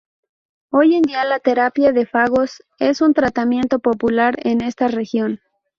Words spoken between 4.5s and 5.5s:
esta región.